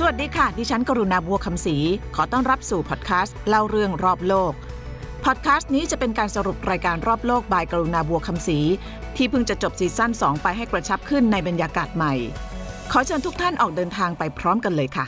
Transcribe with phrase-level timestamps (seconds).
[0.00, 1.76] สวัสดีค่ะ ดิฉันกรุณาบัวคำศรี
[2.14, 4.52] ขอต้อนรับสู่พอดแคสต์เล่าเรื่องรอบโลก
[5.24, 8.58] พอดแคสต์นี้จะเป็นการสรุปรายการรอบโลกบายกรุณาบัวคำศรี
[9.16, 12.14] ที่เพิ่งจะจบซีซั่น2 ไปให้กระชับขึ้นในบรรยากาศใหม่
[12.92, 15.06] ขอเชิญทุกท่านออกเดินทางไปพร้อมกันเลยค่ะ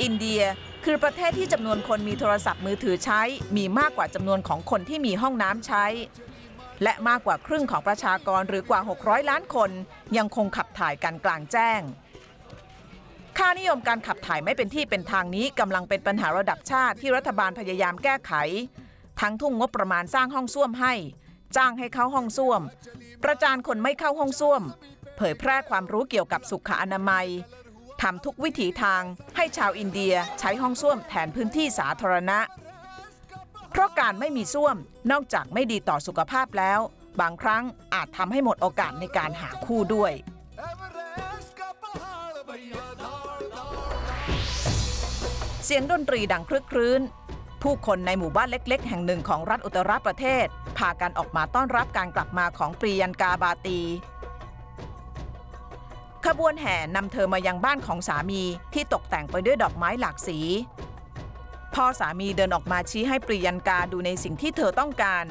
[0.00, 0.42] อินเดีย
[0.84, 3.20] คือประเทศที่จำนวนคนมีโทรศัพท์มือถือใช้
[3.56, 5.86] มีมากกว่าจำนวนของคนที่มีห้องน้ำใช้
[6.82, 9.70] และมากกว่าครึ่งของประชากรหรือกว่า 600 ล้านคน
[10.16, 11.80] ยังคงขับถ่ายกันกลางแจ้ง
[13.38, 18.32] ค่านิยมการขับถ่ายไม่เป็นที่เป็นทางนี้กำลังเป็นปัญหาระดับชาติที่รัฐบาลพยายามแก้ไข
[19.20, 20.94] ทั้งทุ่งงบประมาณสร้างห้องส้วมให้
[21.56, 22.60] จ้างให้เข้าห้องส้วม
[23.24, 24.62] ประจานคนไม่เข้าห้องส้วม
[25.16, 27.26] เผยแพร่ความรู้เกี่ยวกับสุขอนามัย
[28.02, 29.02] ทำทุกวิถีทาง
[29.36, 32.38] ให้ชาวอินเดียใช้ห้องส้วมแทนพื้นที่สาธารณะ
[33.72, 34.76] เพราะการไม่มีส้วม
[35.10, 36.80] นอกจากไม่ดีต่อสุขภาพแล้ว
[37.20, 40.12] บางครั้งอาจทำให้หมดโอกาสในการหาคู่ด้วย
[45.64, 47.00] เสียงดนตรีดังครึกครื้น
[47.62, 50.46] ผู้คนในหมู่บ้านเล็ก ๆ แห่งหนึ่งของรัฐอุตตรประเทศ
[50.78, 53.80] พากันออกมาต้อนรับการกลับมาของปรียันกาบาตี
[56.26, 58.42] ขบวนแห่นำเธอมายังบ้านของสามี
[58.74, 60.38] ที่ตกแต่งไปด้วยดอกไม้หลากสี
[61.74, 65.24] พ่อสามีเดินออกมาชี้ให้ปรียันกาดูในสิ่งที่เธอต้องการ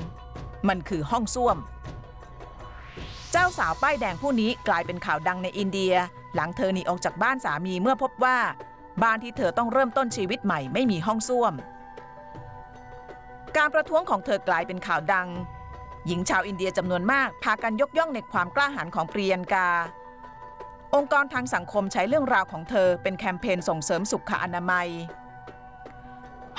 [0.68, 1.58] มันคือห้องส้วม
[3.32, 5.94] เจ้าสาวป้ายแดงผู้นี้กลายเป็นข่าวดังในอินเดีย
[6.36, 8.38] หลังเธอหนีออกจากบ้านสามีเมื่อพบว่า
[9.04, 11.54] บ้านที่เธอต้องเริ่มต้นชีวิตใหม่ไม่มีห้องส้วม
[13.58, 15.28] การประท้วงของเธอกลายเป็นข่าวดัง
[16.08, 19.70] หญิงชาวอินเดียจำนวนมากพากันยกย่องในความกล้าหาญของปรียันกา
[20.96, 24.88] องค์กรทางสังคมใช้เรื่องราวของเธอเป็นแคมเปญส่งเสริมสุขอนามัย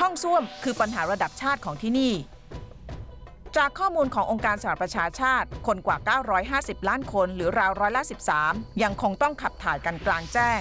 [0.00, 2.12] ห้องส้วมคือปัญหาระดับชาติของที่นี่
[3.56, 5.96] จากข้อมูลขององค์การสหประชาชาติ คนกว่า
[6.48, 8.02] 950 ล้านคนหรือราวร้อยละ
[8.42, 10.60] 13 ยังคงต้องขับถ่ายกันกลางแจ้ง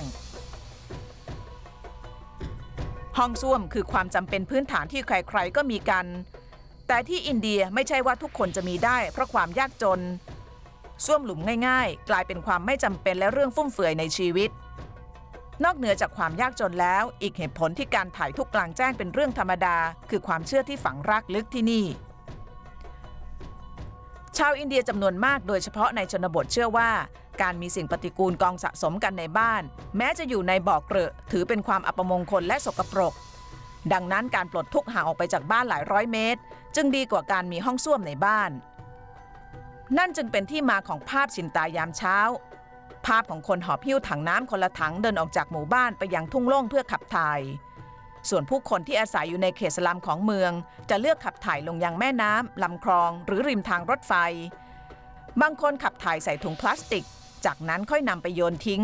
[3.18, 6.06] ห้องส้วมคือความจำเป็นพื้นฐานที่ใครๆ ก็มีกัน
[6.88, 10.02] แต่ที่อินเดียไม่ใช่ว่าทุกคนจะมีได้ เพราะความยากจน
[11.06, 14.50] ส้วมหลุมง่าย ๆ กลายเป็นความไม่จำเป็นและเรื่องฟุ่มเฟือยในชีวิต
[15.64, 19.78] นอกเหนือจากความยากจนแล้ว อีกเหตุผลที่การถ่ายทุกกลางแจ้งเป็นเรื่องธรรมดา
[20.10, 21.86] คือความเชื่อที่ฝังรากลึกที่นี่
[24.38, 26.90] ชาวอินเดียจำนวนมากโดยเฉพาะในชนบทเชื่อว่า
[27.42, 29.62] การมีสิ่งปฏิกูลกองสะสมกันในบ้าน
[29.98, 33.14] แม้จะอยู่ในบ่อเกลอะถือเป็นความอัปมงคลและสกปรก
[33.94, 36.40] ดังนั้นการปลดทุกข์ห่างออกไปจากบ้านหลายร้อยเมตร
[36.76, 38.52] จึงดีกว่าการมีห้องส้วมในบ้าน
[39.98, 42.18] นั่นจึงเป็นที่มาของภาพชินตายามเช้า
[43.06, 47.40] ภาพของคนหอบหิ้วถังน้ำคนละถังเดินออกจากหมู่บ้านไปยังทุ่งโล่งเพื่อขับถ่าย
[48.30, 50.52] ส่วนผู้คนที่อาศัยอยู่ในเขตสลัมของเมือง
[50.90, 54.14] จะเลือกขับถ่ายลงยังแม่น้ำลำคลอง หรือริมทางรถไฟ
[55.42, 57.06] บางคนขับถ่ายใส่ถุงพลาสติก
[57.46, 58.84] จากนั้นค่อยนำไปโยนทิ้ง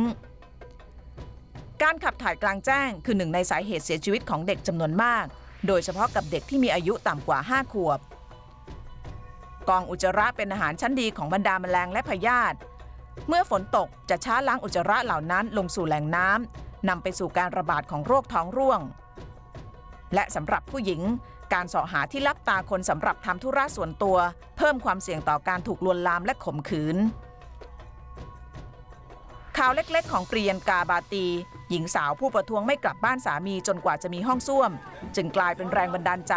[1.84, 5.26] การขับถ่ายกลางแจ้งคือหนึ่งในสาเหตุเสียชีวิตของเด็กจำนวนมาก
[5.68, 8.00] โดยเฉพาะกับเด็กที่มีอายุต่ำกว่า 5 ขวบ
[9.70, 12.58] กองอุจจาระเป็นอาหารชั้นดีของบรรดาแมลงและพยาธิ
[13.28, 18.82] เมื่อฝนตกจะช้าล้างอุจจาระเหล่านั้นลงสู่แหล่งน้ำนำไปสู่การระบาดของโรคท้องร่วง
[20.14, 21.02] และสำหรับผู้หญิง
[21.54, 24.18] การเสาะหาที่ลับตาคนสำหรับทำธุระส่วนตัว
[24.58, 26.98] เพิ่มความเสี่ยงต่อการถูกลวนลามและข่มขืน
[29.58, 31.26] ข่าวเล็กๆ ของปรียนกาบาตี
[31.70, 34.72] หญิงสาวผู้ประท้วงไม่กลับบ้านสามีจนกว่าจะมีห้องส้วม
[35.16, 36.34] จึงกลายเป็นแรงบันดาลใจ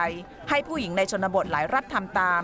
[0.48, 2.42] ให้ผู้หญิงในชนบทหลายรัฐทำตาม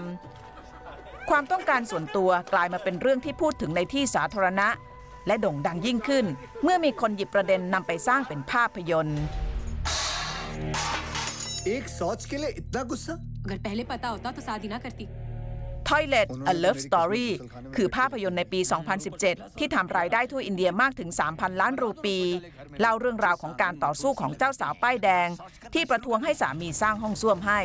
[1.29, 4.67] ความต้องการส่วนตัวกลายมาเป็นเรื่องที่พูดถึงในที่สาธารณะ
[5.27, 6.25] และโด่งดังยิ่งขึ้น
[6.63, 9.21] เมื่อมีคนหยิบประเด็นนำไปสร้างเป็นภาพยนตร์
[11.75, 13.13] एक शौच के लिए इतना गुस्सा
[13.45, 15.05] अगर पहले पता होता तो शादी ना करती
[15.89, 17.29] Toilet A Love Story
[17.75, 18.59] คือภาพยนตร์ในปี
[19.09, 22.17] 2017 ที่ทำรายได้ทั่วอินเดียมากถึง 3,000 ล้านรูปี
[22.79, 25.27] เล่าเรื่องราวของการต่อสู้ของเจ้าสาวป้ายแดง
[25.73, 27.61] ที่ประท้วงให้สามีสร้างห้องส้วมให้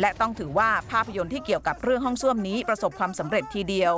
[0.00, 3.94] และต้องถือว่าภาพยนตร์ที่เกี่ยวกับเรื่องห้องส้วมนี้ประสบความสำเร็จทีเดียว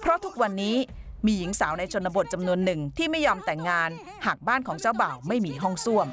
[0.00, 0.76] เพราะทุกวันนี้
[1.26, 3.90] มีหญิงสาวในชนบทจำนวนหนึ่งที่ไม่ยอมแต่งงาน
[4.26, 6.06] หากบ้านของเจ้าบ่าวไม่มีห้องส้วม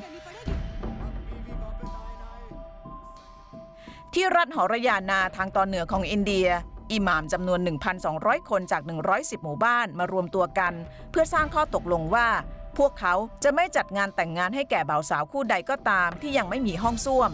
[4.14, 6.48] ที่รัฐหอรยานาทางตอนเหนือของอินเดีย
[6.92, 7.60] อิหม่ามจำนวน
[8.06, 8.82] 1,200 คนจาก
[9.14, 10.74] 110 หมู่บ้านมารวมตัวกัน
[11.12, 12.28] เพื่อสร้างข้อตกลงว่า
[12.78, 13.14] พวกเขา
[13.44, 17.32] จะไม่จัดงานแต่งงานให้แก่บ่าวสาวคู่ใดก็ตามที่ยังไม่มีห้องส้วม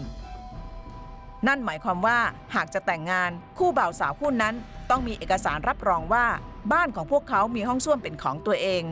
[1.46, 2.18] นั่นหมายความว่า
[2.54, 4.54] หากจะแต่งงานคู่บ่าวสาวคู่นั้น
[4.90, 6.26] ต้องมีเอกสารรับรองว่า
[6.72, 8.84] บ้านของพวกเขามีห้องส้วมเป็นของตัวเอง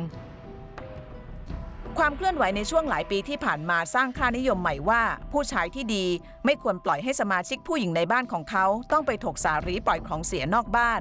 [1.98, 5.02] ความเคลื่อนไหวในช่วงหลายปีที่ผ่านมาสร้างค่านิยมใหม่ว่า
[5.32, 6.04] ผู้ชายที่ดี
[6.44, 10.94] ไม่ควรปล่อยให้สมาชิกผู้หญิงในบ้านของเขาต้องไปถกสารีปล่อยของเสียนอกบ้า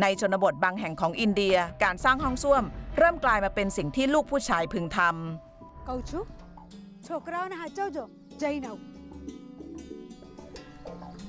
[0.00, 2.62] ในชนบทบางแห่งของอินเดียการสร้างห้องส้วม
[2.98, 5.88] เริ่มกลายมาเป็นสิ่งที่ลูกผู้ชายพึงทำ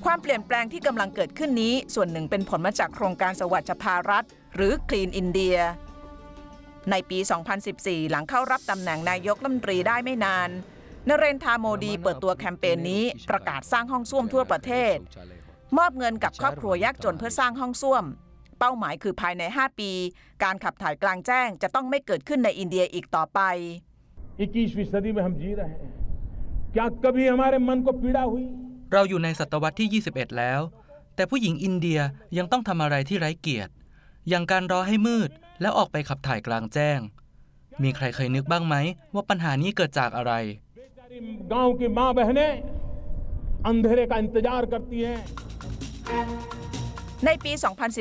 [0.05, 4.23] ความเปลี่ยนแปลงที่กำลังเกิดขึ้นนี้ ส่วนหนึ่งเป็นผลมาจากโครงการสวัสดิภารัฐ
[4.55, 5.57] หรือ Clean India
[6.91, 7.19] ในปี
[7.65, 10.49] 2014 หลังเข้ารับตำแหน่งนายกรัฐมนตรีได้ไม่นาน
[11.07, 14.97] นเรนทราโมดีเปิดตัวแคมเปญนี้ ประกาศสร้างห้องส้วมทั่วประเทศ
[15.77, 18.03] มอบเงินกับครอบครัวยากจนเพื่อสร้างห้องส้วม
[18.59, 19.91] เป้าหมายคือภายใน 5 ปี
[20.43, 23.39] การขับถ่ายกลางแจ้งจะต้องไม่เกิดขึ้นในอินเดียอีกต่อไป
[24.41, 25.91] 21वीं सदी में हम जी रहे हैं
[26.75, 28.45] क्या कभी हमारे मन को पीड़ा हुई
[28.92, 30.60] เราอยู่ในศตวรรษที่ 21 แล้ว
[31.14, 32.00] แต่ผู้หญิงอินเดีย
[32.38, 33.72] ยังต้องทำอะไรที่ไร้เกียรติ
[34.28, 35.30] อย่างการรอให้มืด
[35.60, 36.98] แล้วออกไปขับถ่ายกลางแจ้ง
[37.82, 38.76] มีใครเคยนึกบ้างไหม
[39.14, 40.32] ว่าปัญหานี้เกิดจากอะไร
[47.24, 47.52] ในปี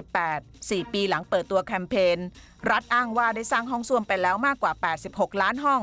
[0.05, 2.17] 2018 4 ปีหลังเปิดตัวแคมเปญ
[2.71, 4.73] รัฐอ้างว่าได้สร้างห้องส้วมไปแล้วมากกว่า
[5.07, 5.81] 86 ล้านห้อง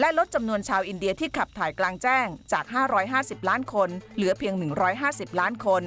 [0.00, 2.64] และลดจำนวนชาวอินเดียที่ขับถ่ายกลางแจ้งจาก
[3.06, 4.54] 550 ล้านคน เหลือเพียง
[4.96, 5.84] 150 ล้านคน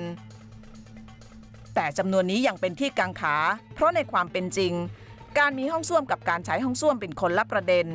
[1.76, 3.36] แต่จำนวนนี้ยังเป็นที่กังขา
[3.74, 4.74] เพราะในความเป็นจริง
[5.40, 7.88] การมีห้องส้วมกับการใช้ห้องส้วมเป็นคนละประเด็น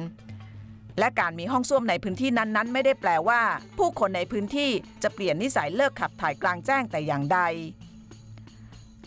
[0.99, 3.41] และการมีห้องส้วมในพื้นที่นั้นๆ ไม่ได้แปลว่า
[3.79, 4.71] ผู้คนในพื้นที่
[5.03, 7.41] จะเปลี่ยนนิสัยเลิกขับถ่ายกลางแจ้งแต่อย่างใด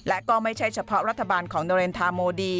[0.08, 2.56] และก็ไม่ใช่เฉพาะรัฐบาลของนเรนทาโมดี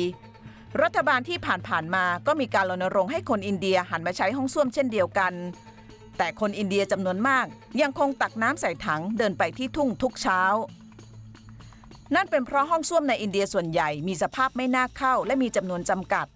[0.84, 5.34] รัฐบาลที่ผ่านๆมาก็มีการรณรงค์ให้คนอินเดียหันมาใช้ห้องส้วมเช่นเดียวกัน
[6.18, 7.46] แต่คนอินเดียจำนวนมาก
[7.82, 10.42] ยังคงตักน้ำใส่ถังเดินไปที่ทุ่งทุกเช้า
[12.16, 16.28] นั่นเป็นเพราะห้องส้วมในอินเดียส่วนใหญ่มีสภาพไม่น่าเข้าและมีจำนวนจำกัด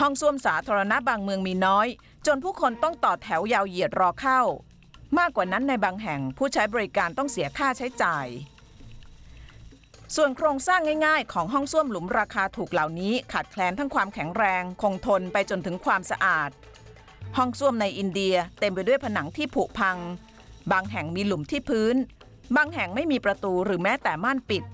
[0.00, 1.86] ห้องส้วมสาธารณะบางเมืองมีน้อย
[2.26, 4.40] จนผู้คนต้องต่อแถวยาวเหยียดรอเข้า
[5.18, 8.26] มากกว่านั้นในบางแห่งผู้ใช้บริการต้องเสียค่าใช้จ่าย
[10.16, 16.50] ส่วนโครงสร้างง่ายๆ ของห้องส้วมหลุมราคาถูกเหล่านี้ขาดแคลนทั้งความแข็งแรง คงทนไปจนถึงความสะอาด
[17.36, 19.96] ห้องส้วมในอินเดียเต็มไปด้วยผนังที่ผุพัง
[20.72, 21.96] บางแห่งมีหลุมที่พื้น
[22.56, 24.64] บางแห่งไม่มีประตูหรือแม้แต่ม่านปิด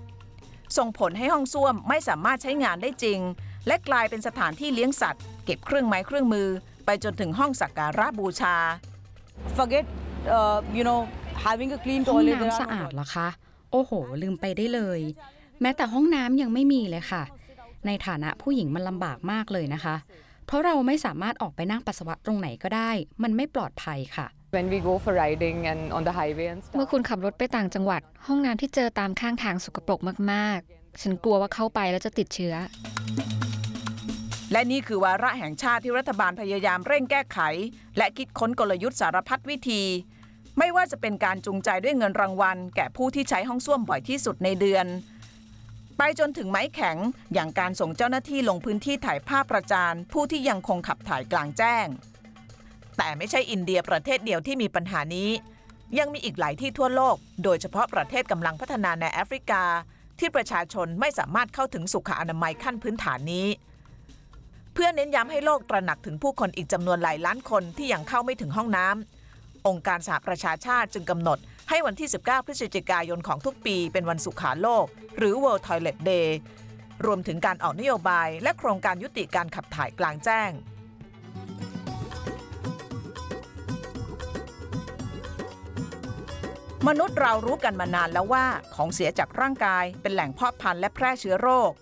[0.76, 3.20] ส่งผลให้ห้องส้วมไม่สามารถใช้งานได้จริง
[3.66, 6.48] และกลายเป็นสถานที่เลี้ยงสัตว์ เก็บเครื่องไม้เครื่องมือ
[6.86, 8.56] ไปจนถึงห้องสักการะบูชา
[9.56, 9.84] forget
[10.36, 11.00] uh, you know
[11.44, 12.94] having a clean ห้อง toilet there น้ำ are สะ no อาด toilets.
[12.94, 13.28] เหรอคะ
[13.72, 15.00] โอ้โห ลืมไปได้เลย
[15.61, 17.22] แม้แต่ห้องน้ำยังไม่มีเลยค่ะ
[17.87, 19.96] ในฐานะผู้หญิงมันลำบากมากเลยนะคะ
[20.46, 22.90] เพราะเราไม่สามารถออกไปนั่งปัสสาวะตรงไหนก็ได้
[23.22, 24.26] มันไม่ปลอดภัยค่ะ
[24.56, 26.93] when we go for riding and on the highway and เมื่อ stuff.
[26.93, 30.00] คุณขับรถไปต่างจังหวัด ห้องน้ำที่เจอตามข้างทางสกปรก
[30.32, 32.55] มากๆ ฉันกลัวว่าเข้าไปแล้วจะติดเชื้อ
[34.52, 37.38] และนี่คือวาระแห่งชาติที่รัฐบาลพยายามเร่งแก้ไข
[37.99, 39.82] และคิดค้นกลยุทธ์สารพัดวิธี
[40.58, 44.87] ไม่ว่าจะเป็นการจูงใจด้วยเงินรางวัล แก่ผู้ที่ใช้ห้องส้วมบ่อยที่สุดในเดือน
[45.99, 46.97] ไปจนถึงไม้แข็ง
[47.35, 51.87] อย่างการส่งเจ้าหน้าที่ลงพื้นที่ถ่ายภาพประจานผู้ที่ยังคงขับถ่ายกลางแจ้ง
[52.97, 55.31] แต่ไม่ใช่อินเดียประเทศเดียวที่มีปัญหานี้
[55.99, 59.64] ยังมีอีกหลายที่ทั่วโลก โดยเฉพาะประเทศกำลังพัฒนาในแอฟริกา
[60.19, 63.47] ที่ประชาชนไม่สามารถเข้าถึงสุขอนามัยขั้นพื้นฐานนี้
[64.75, 69.19] เพื่อเน้นย้ำให้โลกตระหนักถึงผู้คนอีกจำนวนหลายล้านคนที่ยังเข้าไม่ถึงห้องน้ำ
[69.66, 74.87] องค์การสหประชาชาติจึงกำหนดให้วันที่ 19 พฤศจิกายนของทุกปีเป็นวันสุขาโลก
[75.18, 76.28] หรือ World Toilet Day
[77.06, 80.50] รวมถึงการออกนโยบายและโครงการยุติการขับถ่ายกลางแจ้ง
[86.88, 88.44] มนุษย์เรารู้กันมานานแล้วว่า
[88.75, 91.73] ของเสียจากร่างกายเป็นแหล่งเพาะพันธุ์และแพร่เชื้อโรค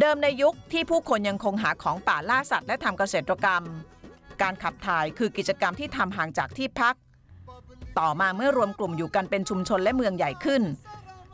[0.00, 3.64] เดิมในยุคที่ผู้คนยังคงหาของป่าล่าสัตว์และทำเกษตรกรรม
[4.42, 6.94] การขับถ่ายคือกิจกรรมที่ทำห่างจากที่พัก
[7.98, 10.62] ต่อมาเมื่อรวมกลุ่มอยู่กันเป็นชุมชนและเมืองใหญ่ขึ้น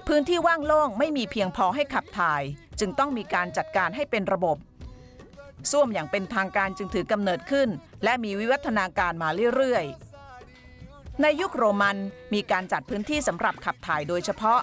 [0.07, 2.43] พื้นที่ว่างโล่งไม่มีเพียงพอให้ขับถ่าย
[2.81, 4.57] จึงต้องมีการจัดการให้เป็นระบบ
[5.71, 7.69] ส้วมอย่างเป็นทางการจึงถือกำเนิดขึ้น
[8.05, 11.97] และมีวิวัฒนาการมาเรื่อยๆ ในยุคโรมัน
[12.35, 14.61] มีการจัดพื้นที่สำหรับขับถ่ายโดยเฉพาะ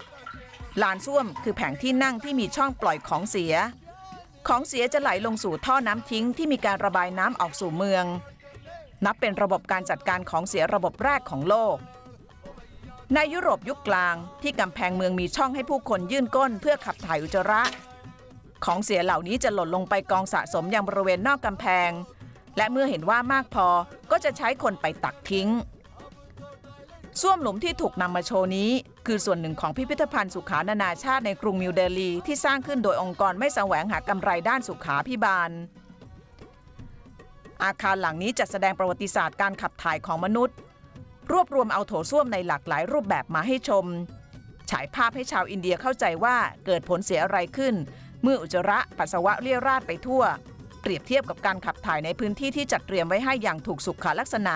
[0.82, 3.54] ลานส้วมคือแผงที่นั่งที่มีช่องปล่อยของเสีย
[4.48, 8.06] ของเสียจะไหลลงสู่ท่อน้ำทิ้งที่มีการระบายน้ำออกสู่เมือง
[9.06, 11.78] นับเป็นระบบการจัดการของเสียระบบแรกของโลก
[13.14, 17.62] ในยุโรปยุคกลางที่กำแพงเมืองมีช่องให้ผู้คนยื่นก้นเพื่อขับถ่ายอุจจาระ
[18.66, 21.92] ของเสียเหล่านี้จะหล่นลงไปกองสะสมยังบริเวณนอกกำแพง
[22.58, 23.68] และเมื่อเห็นว่ามากพอ
[24.12, 25.50] ก็จะใช้คนไปตักทิ้ง
[27.22, 28.70] ส้วมหลุมที่ถูกนำมาโชว์นี้
[29.08, 35.52] คือส่วนหนึ่งของพิพิธภัณฑ์สุขานานาชาติในกรุงนิวเดลีที่สร้างขึ้นโดยองค์กรไม่แสวงหากำไรด้านสุขาพิบาล
[37.64, 40.56] อาคารหลังนี้จัดแสดงประวัติศาสตร์การขับถ่ายของมนุษย์
[41.32, 43.86] รวบรวมเอาโถส้วมในหลากหลายรูปแบบมาให้ชม
[44.72, 47.76] ฉายภาพให้ชาวอินเดียเข้าใจว่าเกิดผลเสียอะไรขึ้น
[48.24, 50.24] เมื่ออุจจาระปัสสาวะเลี่ยราดไปทั่ว
[50.82, 54.56] เปรียบเทียบกับการขับถ่ายในพื้นที่ที่จัดเตรียมไว้ให้อย่างถูกสุขลักษณะ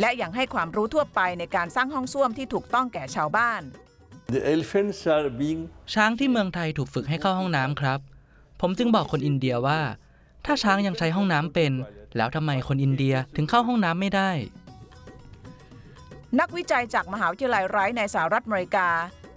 [0.00, 3.62] และยังให้ความรู้ทั่วไปในการสร้างห้องส้วมที่ถูกต้องแก่ชาวบ้าน
[4.34, 5.62] The elephants are being
[5.94, 8.00] ช้างที่เมืองไทยถูกฝึกให้เข้าห้องน้ำครับ
[8.60, 9.80] ผมจึงบอกคนอินเดียว่า
[10.46, 11.72] ถ้าช้างยังใช้ห้องน้ำเป็น
[12.16, 14.30] แล้วทำไมคนอินเดียถึงเข้าห้องน้ำไม่ได้
[16.40, 18.88] นักวิจัยจากมหาวิทยาลัยไรท์ในสหรัฐอเมริกา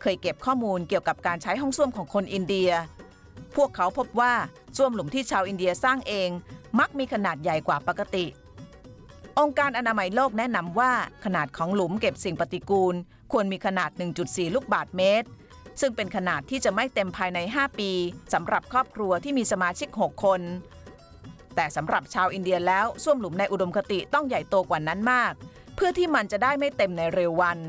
[0.01, 2.71] เคยเก็บข้อมูลเกี่ยวกับการใช้ห้องส้วมของคนอินเดีย
[3.55, 4.33] พวกเขาพบว่า
[4.77, 6.29] ส้วมหลุมที่ชาวอินเดียสร้างเอง
[6.79, 8.25] มักมีขนาดใหญ่กว่าปกติ
[9.39, 10.91] องค์การอนามัยโลกแนะนำว่า
[11.25, 12.95] ขนาดของหลุมเก็บสิ่งปฏิกูล
[13.31, 13.89] ควรมีขนาด
[14.23, 15.27] 1.4 ลูกบาทเมตร
[15.81, 17.91] ซึ่งเป็นขนาดที่จะไม่เต็มภายใน 5 ปี
[18.33, 20.41] สำหรับครอบครัวที่มีสมาชิก 6 คน
[21.55, 25.33] แต่สำหรับชาวอินเดียแล้วส้วมหลุมในอุดมคติต้องใหญ่โตกว่านั้นมาก
[25.75, 27.59] เพื่อที่มันจะได้ไม่เต็มในเร็ววัน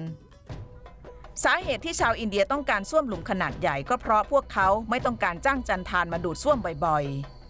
[1.44, 7.41] สาเหตุที่ชาวอินเดียต้องการส้วมหลุมขนาดใหญ่ก็เพราะพวกเขาไม่ต้องการจ้างจันทานมาดูดส้วมบ่อยๆ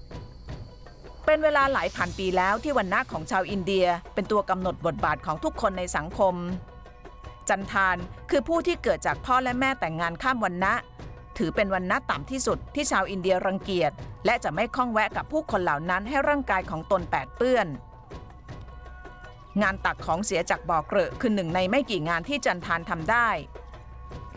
[1.27, 6.35] เป็นเวลาหลายพันปีแล้วที่วันณะของชาวอินเดีย เป็นตัวกำหนดบทบาทของทุกคนในสังคม
[7.49, 7.97] จันทาน
[8.31, 10.75] คือผู้ที่เกิดจากพ่อและแม่แต่งงานข้ามวันณะ
[11.39, 13.93] ถือเป็นวันณะต่ำที่สุดที่ชาวอินเดียรังเกียจ
[14.27, 17.67] และจะไม่ข้องแวะกับผู้คนเหล่านั้นให้ร่างกายของตนแปดเปื้อน
[19.63, 23.29] งานตักของเสียจากบ่อเกลอะคือหนึ่งในไม่กี่งานที่จันทานทำได้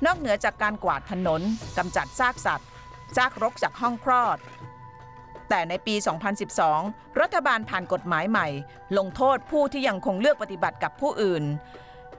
[0.05, 1.41] นอกเหนือจากการกวาดถนน
[1.77, 2.67] กำจัดซากสัตว์
[3.15, 4.37] ซากรกจากห้องคลอด
[5.49, 5.95] แต่ในปี
[6.57, 8.47] 2012 รัฐบาลผ่านกฎหมายใหม่
[8.97, 11.43] ลงโทษผู้ที่ยังคงเลือกปฏิบัติกับผู้อื่น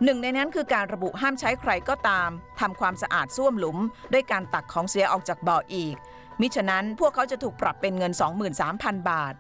[0.05, 2.29] หนึ่งในนั้นคือการระบุห้ามใช้ใครก็ตาม
[2.61, 3.79] ทำความสะอาดส้วมหลุม
[4.13, 5.97] ด้วยการตักของเสียออกจากบ่ออีก
[6.41, 8.13] มิฉะนั้นพวกเขาจะถูกปรับเป็นเงิน
[8.61, 9.35] 23,000 บาท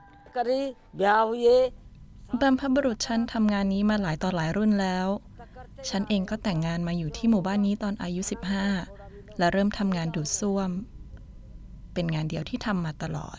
[2.40, 5.08] บรรพบุรุษฉันทำงานนี้มาหลายต่อหลายรุ่นแล้ว
[5.88, 8.22] ฉันเองก็แต่งงานมาอยู่ที่หมู่บ้านนี้ตอนอายุ
[8.80, 10.70] 15 และเริ่มทำงานดูดซ่วม
[11.94, 13.38] เป็นงานเดียวที่ทำมาตลอด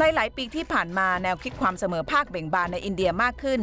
[0.00, 3.60] ในหลายปีที่ผ่านมาแนวคิดความเสมอภาคเบ่งบานในอินเดียมากขึ้น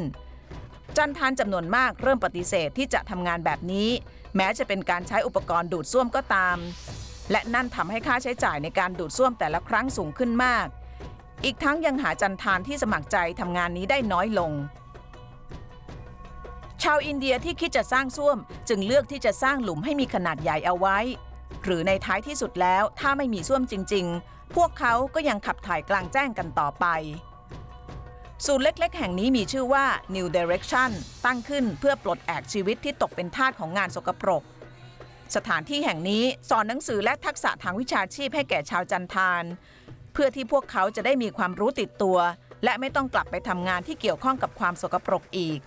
[0.97, 3.89] จันทานจำนวนมากเริ่มปฏิเสธที่จะทำงานแบบนี้
[4.35, 6.57] แม้จะเป็นการใช้อุปกรณ์ดูดซ่วมก็ตาม
[7.31, 10.67] และนั่นทำให้ค่าใช้จ่ายในการดูดซ่วมแต่ละครั้งสูงขึ้นมาก
[11.43, 14.51] อีกทั้งยังหาจันทานที่สมัครใจทำงานนี้ได้น้อยลง
[16.83, 18.37] ชาวอินเดียที่คิดจะสร้างซ่วม
[18.69, 20.99] จึงเลือกที่จะสร้างหลุมให้มีขนาดใหญ่เอาไว้
[21.63, 26.85] หรือในท้ายที่สุดแล้วถ้าไม่มีซ่วมจริง ๆ พวกเขาก็ยังขับถ่ายกลางแจ้งกันต่อไป
[28.45, 30.89] ศูนย์เล็ก ๆ แห่งนี้มีชื่อว่า New Direction
[31.25, 34.43] ตั้งขึ้นเพื่อปลดแอกชีวิตที่ตกเป็นทาสของงานสกปรก
[35.35, 39.43] สถานที่แห่งนี้สอนหนังสือและทักษะทางวิชาชีพให้แก่ชาวจันทาน
[40.13, 42.17] เพื่อที่พวกเขาจะได้มีความรู้ติดตัว
[42.63, 45.59] และไม่ต้องกลับไปทำงานที่เกี่ยวข้องกับความสกปรกอีก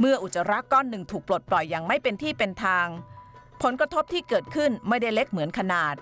[0.00, 2.86] เมื่ออุจจาระก้อนหนึ่งถูกปลดปล่อยอย่างไม่เป็นที่เป็นทาง
[3.62, 5.94] ผลกระทบที่เกิดขึ้นไม่ได้เล็กเหมือนขนาด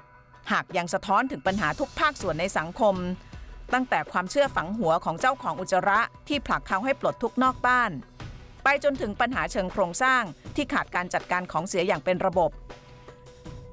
[0.53, 2.95] หากยังสะท้อนถึงปัญหาทุกภาคส่วนในสังคม
[3.73, 7.91] ตั้งแต่ความเชื่อฝังหัวของเจ้าของอุจจาระที่ผลักเขาให้ปลดทุกนอกบ้าน
[8.65, 10.23] ไปจนถึงปัญหาเชิงโครงสร้าง
[10.57, 12.51] ที่ขาดการจัดการของเสียอย่างเป็นระบบ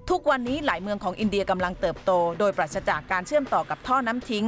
[0.09, 4.47] ทุกวันนี้หลายเมืองของอินเดียกำลังเติบโต โดยปราศจากการเชื่อมต่อกับท่อน้ำทิ้ง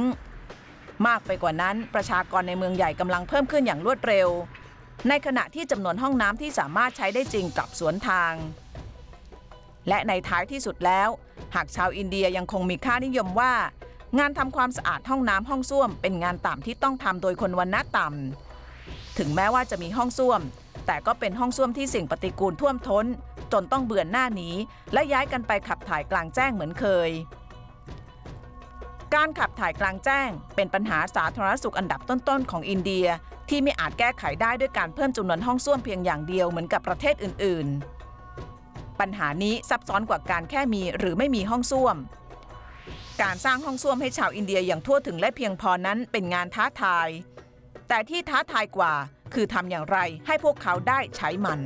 [1.06, 4.28] มากไปกว่านั้นประชากรในเมืองใหญ่กำลังเพิ่มขึ้นอย่างรวดเร็ว
[5.08, 8.32] ในขณะที่จำนวนห้องน้ำที่สามารถใช้ได้จริงกลับสวนทาง
[9.88, 11.08] และในท้ายที่สุดแล้ว
[11.54, 13.52] หากชาวอินเดียยังคงมีค่านิยมว่า
[14.18, 20.40] งานทำความสะอาดห้องน้ำห้องส้วม เป็นงานต่ำที่ต้องทำโดยคนวันณะต่ำถึงแม้ว่าจะมีห้องส้วม
[20.86, 23.06] แต่ก็เป็นห้องส้วมที่สิ่งปฏิกูลท่วมท้น
[23.52, 24.50] จนต้องเบื่อหน้าหนี
[24.92, 27.10] และย้ายกันไปขับถ่ายกลางแจ้งเหมือนเคย
[29.14, 33.06] การขับถ่ายกลางแจ้ง เป็นปัญหาสาธารณสุขอันดับต้นๆของอินเดีย
[33.48, 37.99] ที่ไม่อาจแก้ไขได้ด้วยการเพิ่มจำนวนห้องส้วมเพียงอย่างเดียวเหมือนกับประเทศอื่น ๆ
[39.00, 41.96] ปัญหานี้ซับซ้อนกว่าการแค่มีหรือไม่มีห้องส้วม
[43.22, 47.08] การสร้างห้องส้วมให้ชาวอินเดียอย่างทั่วถึงและเพียงพอนั้นเป็นงานท้าทาย
[47.88, 48.94] แต่ที่ท้าทายกว่า
[49.34, 51.60] คือทำอย่างไรให้พวกเขาได้ใช้มัน